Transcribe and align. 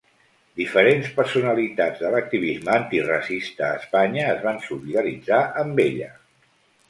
Diferents 0.59 1.09
personalitats 1.17 2.01
de 2.05 2.09
l'activisme 2.15 2.73
antiracista 2.77 3.67
a 3.67 3.77
Espanya 3.83 4.25
es 4.33 4.41
van 4.47 4.59
solidaritzar 4.69 5.45
amb 5.65 5.83
ella. 5.85 6.09